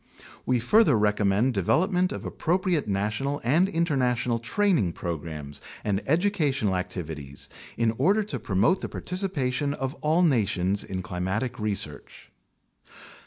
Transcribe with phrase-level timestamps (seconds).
[0.47, 7.49] We further recommend development of appropriate national and in ternational training programs and educational activities
[7.77, 12.31] in order to promote the participation of all nations in climatic research.